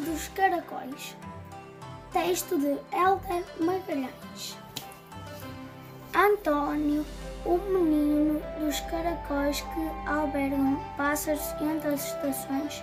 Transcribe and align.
dos 0.00 0.28
caracóis. 0.28 1.16
Texto 2.12 2.58
de 2.58 2.78
Helder 2.92 3.44
Magalhães. 3.60 4.58
António, 6.14 7.04
o 7.44 7.56
menino 7.56 8.40
dos 8.58 8.80
caracóis 8.80 9.60
que 9.60 10.08
albergam 10.08 10.80
pássaros 10.96 11.54
entre 11.60 11.88
as 11.88 12.06
estações, 12.06 12.82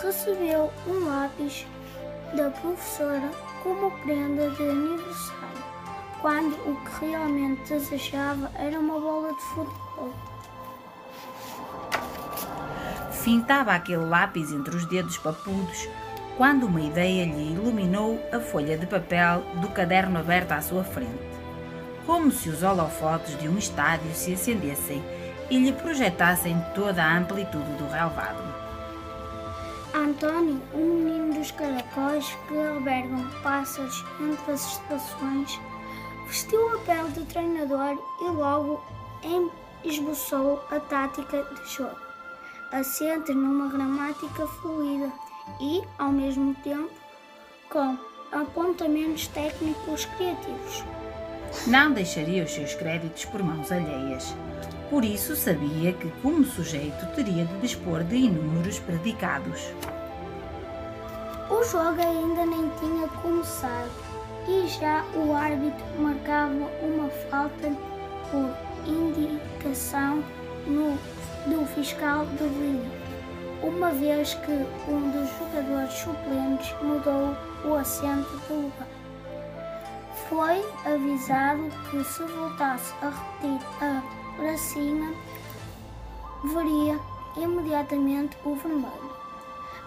recebeu 0.00 0.70
um 0.86 1.08
lápis 1.08 1.66
da 2.34 2.50
professora 2.50 3.30
como 3.62 3.90
prenda 4.02 4.50
de 4.50 4.62
aniversário, 4.62 5.64
quando 6.20 6.54
o 6.70 6.76
que 6.84 7.06
realmente 7.06 7.68
desejava 7.68 8.50
era 8.54 8.78
uma 8.78 9.00
bola 9.00 9.32
de 9.32 9.40
futebol. 9.40 10.14
Fintava 13.10 13.72
aquele 13.72 14.04
lápis 14.04 14.52
entre 14.52 14.76
os 14.76 14.86
dedos 14.86 15.18
papudos 15.18 15.88
quando 16.38 16.68
uma 16.68 16.80
ideia 16.80 17.24
lhe 17.24 17.52
iluminou 17.52 18.16
a 18.32 18.38
folha 18.38 18.78
de 18.78 18.86
papel 18.86 19.42
do 19.56 19.68
caderno 19.70 20.20
aberto 20.20 20.52
à 20.52 20.62
sua 20.62 20.84
frente, 20.84 21.18
como 22.06 22.30
se 22.30 22.48
os 22.48 22.62
holofotes 22.62 23.36
de 23.40 23.48
um 23.48 23.58
estádio 23.58 24.14
se 24.14 24.34
acendessem 24.34 25.02
e 25.50 25.58
lhe 25.58 25.72
projetassem 25.72 26.56
toda 26.76 27.02
a 27.02 27.18
amplitude 27.18 27.72
do 27.72 27.88
relvado. 27.88 28.40
António, 29.92 30.62
o 30.72 30.78
menino 30.78 31.34
dos 31.34 31.50
caracóis 31.50 32.24
que 32.46 32.56
albergam 32.56 33.28
pássaros 33.42 34.04
entre 34.20 34.52
as 34.52 34.74
estações, 34.74 35.60
vestiu 36.28 36.76
a 36.76 36.78
pele 36.82 37.10
de 37.14 37.24
treinador 37.24 37.98
e 38.20 38.30
logo 38.30 38.80
esboçou 39.84 40.64
a 40.70 40.78
tática 40.78 41.42
de 41.42 41.68
jogo, 41.68 41.98
assente 42.70 43.34
numa 43.34 43.68
gramática 43.68 44.46
fluida 44.46 45.10
e, 45.60 45.82
ao 45.98 46.10
mesmo 46.10 46.54
tempo, 46.56 46.90
com 47.70 47.96
apontamentos 48.32 49.26
técnicos 49.28 50.04
criativos. 50.04 50.84
Não 51.66 51.92
deixaria 51.92 52.44
os 52.44 52.52
seus 52.52 52.74
créditos 52.74 53.24
por 53.26 53.42
mãos 53.42 53.72
alheias. 53.72 54.34
Por 54.90 55.04
isso 55.04 55.36
sabia 55.36 55.92
que, 55.92 56.10
como 56.22 56.44
sujeito, 56.44 57.06
teria 57.14 57.44
de 57.44 57.58
dispor 57.60 58.04
de 58.04 58.16
inúmeros 58.16 58.78
predicados. 58.78 59.72
O 61.50 61.64
jogo 61.64 62.00
ainda 62.00 62.44
nem 62.44 62.70
tinha 62.78 63.08
começado 63.22 63.90
e 64.46 64.66
já 64.68 65.04
o 65.14 65.32
árbitro 65.34 65.84
marcava 65.98 66.70
uma 66.82 67.08
falta 67.30 67.72
por 68.30 68.54
indicação 68.86 70.22
no, 70.66 70.98
do 71.46 71.66
fiscal 71.74 72.26
de 72.26 72.44
linha 72.44 73.07
uma 73.62 73.90
vez 73.92 74.34
que 74.34 74.52
um 74.90 75.10
dos 75.10 75.30
jogadores 75.38 75.92
suplentes 75.94 76.74
mudou 76.82 77.36
o 77.64 77.74
assento 77.74 78.38
de 78.46 78.52
lugar. 78.52 78.88
Foi 80.28 80.64
avisado 80.84 81.68
que 81.90 82.04
se 82.04 82.22
voltasse 82.22 82.92
a 83.02 83.10
repetir 83.10 83.66
a 83.80 84.02
bracinha, 84.36 85.14
veria 86.44 86.98
imediatamente 87.36 88.36
o 88.44 88.54
vermelho. 88.54 89.16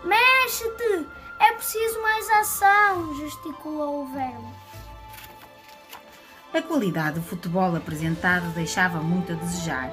Mexe-te! 0.04 1.08
É 1.40 1.54
preciso 1.54 2.02
mais 2.02 2.30
ação! 2.30 3.16
gesticulou 3.16 4.04
o 4.04 4.06
verme. 4.08 4.54
A 6.54 6.62
qualidade 6.62 7.20
do 7.20 7.26
futebol 7.26 7.76
apresentado 7.76 8.54
deixava 8.54 9.00
muito 9.00 9.32
a 9.32 9.36
desejar 9.36 9.90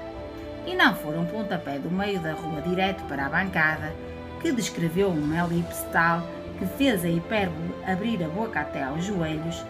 e 0.67 0.75
não 0.75 0.95
for 0.95 1.17
um 1.17 1.27
pontapé 1.27 1.78
do 1.78 1.91
meio 1.91 2.20
da 2.20 2.33
rua 2.33 2.61
direto 2.61 3.03
para 3.05 3.27
a 3.27 3.28
bancada, 3.28 3.92
que 4.41 4.52
descreveu 4.52 5.08
uma 5.08 5.45
elipse 5.45 5.85
tal 5.92 6.23
que 6.58 6.67
fez 6.67 7.05
a 7.05 7.08
hipérbole 7.08 7.74
abrir 7.86 8.23
a 8.23 8.29
boca 8.29 8.61
até 8.61 8.83
aos 8.83 9.05
joelhos 9.05 9.64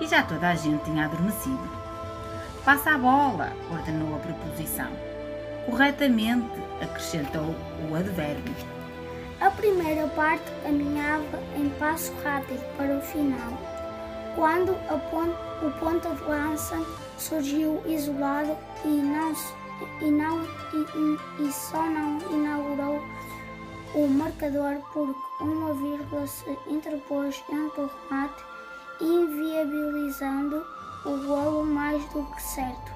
e 0.00 0.06
já 0.06 0.22
toda 0.22 0.50
a 0.50 0.54
gente 0.54 0.84
tinha 0.84 1.06
adormecido. 1.06 1.68
Passa 2.64 2.94
a 2.94 2.98
bola, 2.98 3.52
ordenou 3.70 4.14
a 4.14 4.18
preposição. 4.18 4.88
Corretamente, 5.66 6.48
acrescentou 6.80 7.54
o 7.90 7.94
advérbio. 7.94 8.54
A 9.40 9.50
primeira 9.50 10.06
parte 10.08 10.44
caminhava 10.62 11.38
em 11.56 11.68
passo 11.78 12.12
rápido 12.22 12.62
para 12.76 12.96
o 12.96 13.00
final, 13.00 13.58
quando 14.34 14.72
o 14.72 15.70
ponta 15.78 16.08
de 16.10 16.22
lança 16.22 16.76
surgiu 17.18 17.82
isolado 17.86 18.56
e 18.84 18.88
não 18.88 19.34
se 19.34 19.52
e, 20.00 20.10
não, 20.10 20.42
e, 20.42 21.42
e 21.42 21.52
só 21.52 21.82
não 21.82 22.18
inaugurou 22.30 23.02
o 23.94 24.08
marcador 24.08 24.80
porque 24.92 25.20
uma 25.40 25.72
vírgula 25.74 26.26
se 26.26 26.58
interpôs 26.66 27.42
entre 27.48 27.80
o 27.82 27.90
remate, 28.10 28.44
inviabilizando 29.00 30.66
o 31.04 31.26
golo 31.26 31.64
mais 31.64 32.04
do 32.06 32.24
que 32.24 32.42
certo. 32.42 32.92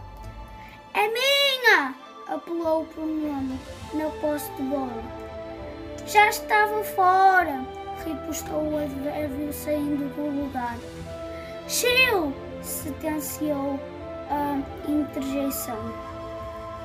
É 0.94 1.06
minha! 1.08 1.94
apelou 2.26 2.86
o 2.96 3.00
nome 3.00 3.58
na 3.94 4.10
posse 4.20 4.50
de 4.52 4.62
bola. 4.62 5.02
Já 6.06 6.28
estava 6.28 6.82
fora! 6.82 7.64
ripostou 8.04 8.72
o 8.72 8.78
advérbio 8.78 9.52
saindo 9.52 10.12
do 10.14 10.42
lugar. 10.42 10.76
Chill! 11.68 12.32
sentenciou 12.62 13.78
a 14.30 14.90
interjeição 14.90 16.07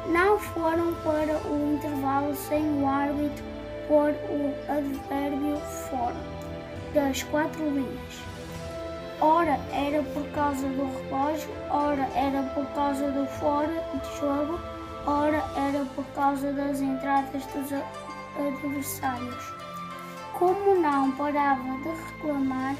não 0.08 0.38
foram 0.40 0.94
para 0.96 1.38
o 1.47 1.74
intervalo 1.74 2.36
sem 2.36 2.81
o 2.81 2.88
árbitro 2.88 3.44
pôr 3.88 4.12
o 4.30 4.53
advérbio 4.72 5.58
fora 5.90 6.16
das 6.94 7.24
quatro 7.24 7.64
linhas. 7.69 8.34
Ora 9.22 9.59
era 9.72 10.03
por 10.03 10.25
causa 10.31 10.68
do 10.68 10.84
relógio, 10.84 11.50
ora 11.69 12.08
era 12.16 12.44
por 12.53 12.66
causa 12.74 13.09
do 13.12 13.25
fora 13.40 13.84
de 13.94 14.19
jogo, 14.19 14.59
ora 15.06 15.44
era 15.56 15.86
por 15.96 16.06
causa 16.16 16.52
das 16.52 16.81
entradas 16.81 17.46
dos 17.47 17.72
adversários. 18.38 19.53
Como 20.34 20.75
não 20.75 21.12
parava 21.12 21.63
de 21.63 21.90
reclamar, 21.90 22.75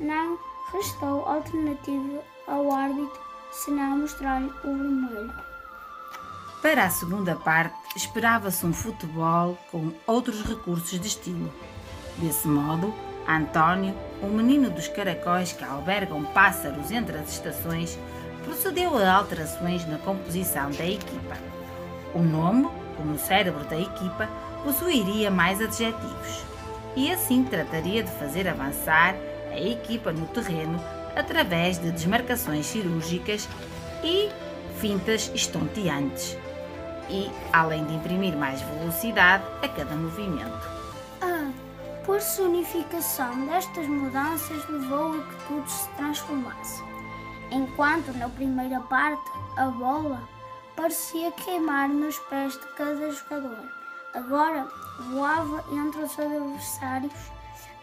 não 0.00 0.38
restou 0.72 1.26
alternativa 1.26 2.22
ao 2.46 2.72
árbitro 2.72 3.20
senão 3.52 3.98
mostrar-lhe 3.98 4.50
o 4.64 4.76
vermelho. 4.76 5.51
Para 6.62 6.84
a 6.84 6.90
segunda 6.90 7.34
parte, 7.34 7.74
esperava-se 7.96 8.64
um 8.64 8.72
futebol 8.72 9.58
com 9.72 9.90
outros 10.06 10.44
recursos 10.44 11.00
de 11.00 11.08
estilo. 11.08 11.52
Desse 12.18 12.46
modo, 12.46 12.94
António, 13.28 13.92
o 14.22 14.28
menino 14.28 14.70
dos 14.70 14.86
caracóis 14.86 15.50
que 15.50 15.64
albergam 15.64 16.22
pássaros 16.26 16.92
entre 16.92 17.18
as 17.18 17.32
estações, 17.32 17.98
procedeu 18.44 18.96
a 18.96 19.12
alterações 19.12 19.84
na 19.88 19.98
composição 19.98 20.70
da 20.70 20.86
equipa. 20.86 21.36
O 22.14 22.20
nome, 22.20 22.68
como 22.96 23.18
cérebro 23.18 23.64
da 23.64 23.76
equipa, 23.76 24.28
possuiria 24.62 25.32
mais 25.32 25.60
adjetivos 25.60 26.44
e 26.94 27.10
assim 27.10 27.42
trataria 27.42 28.04
de 28.04 28.10
fazer 28.12 28.46
avançar 28.46 29.16
a 29.50 29.58
equipa 29.58 30.12
no 30.12 30.26
terreno 30.28 30.80
através 31.16 31.76
de 31.78 31.90
desmarcações 31.90 32.66
cirúrgicas 32.66 33.48
e 34.04 34.30
fintas 34.78 35.28
estonteantes 35.34 36.40
e, 37.12 37.30
além 37.52 37.84
de 37.84 37.94
imprimir 37.94 38.34
mais 38.36 38.62
velocidade 38.62 39.44
a 39.62 39.68
cada 39.68 39.94
movimento. 39.94 40.66
A 41.20 41.52
personificação 42.06 43.46
destas 43.46 43.86
mudanças 43.86 44.68
levou 44.68 45.12
a 45.12 45.18
que 45.18 45.46
tudo 45.46 45.70
se 45.70 45.88
transformasse. 45.90 46.82
Enquanto 47.50 48.16
na 48.16 48.28
primeira 48.30 48.80
parte 48.80 49.30
a 49.58 49.66
bola 49.66 50.22
parecia 50.74 51.30
queimar 51.32 51.88
nos 51.88 52.18
pés 52.18 52.54
de 52.54 52.66
cada 52.74 53.10
jogador, 53.10 53.58
agora 54.14 54.66
voava 55.10 55.62
entre 55.70 56.02
os 56.02 56.18
adversários 56.18 57.12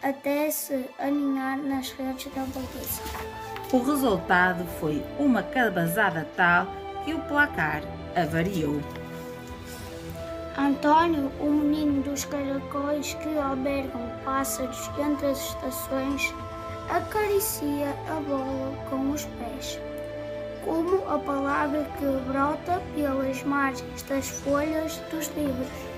até 0.02 0.50
se 0.50 0.86
aninhar 0.98 1.58
nas 1.58 1.92
redes 1.92 2.32
da 2.34 2.42
baliza. 2.42 3.02
O 3.72 3.82
resultado 3.82 4.64
foi 4.80 5.04
uma 5.18 5.42
cabazada 5.42 6.26
tal 6.36 6.66
que 7.04 7.14
o 7.14 7.20
placar 7.20 7.82
avariou. 8.16 8.80
Antônio, 10.60 11.32
o 11.40 11.46
menino 11.46 12.02
dos 12.02 12.26
caracóis 12.26 13.14
que 13.14 13.38
albergam 13.38 14.02
pássaros 14.22 14.90
entre 14.98 15.28
as 15.28 15.38
estações, 15.38 16.34
acaricia 16.90 17.96
a 18.10 18.20
bola 18.20 18.76
com 18.90 19.10
os 19.10 19.24
pés, 19.24 19.80
como 20.62 21.02
a 21.08 21.18
palavra 21.18 21.82
que 21.96 22.04
brota 22.30 22.78
pelas 22.94 23.42
margens 23.42 24.02
das 24.02 24.28
folhas 24.28 25.00
dos 25.10 25.28
livros. 25.34 25.89